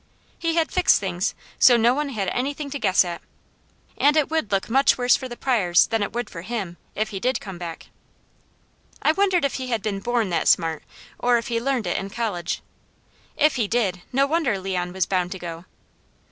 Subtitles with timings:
[0.39, 3.21] He had fixed things so no one had anything to guess at,
[3.99, 7.09] and it would look much worse for the Pryors than it would for him, if
[7.09, 7.89] he did come back.
[9.03, 10.81] I wondered if he had been born that smart,
[11.19, 12.63] or if he learned it in college.
[13.37, 15.65] If he did, no wonder Leon was bound to go.